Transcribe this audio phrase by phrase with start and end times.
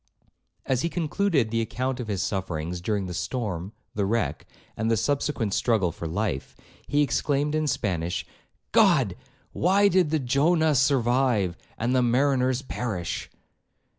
[0.65, 4.97] As he concluded the account of his sufferings during the storm, the wreck, and the
[4.97, 6.55] subsequent struggle for life,
[6.87, 8.25] he exclaimed in Spanish,
[8.71, 9.15] 'God!
[9.51, 13.29] why did the Jonah survive, and the mariners perish?'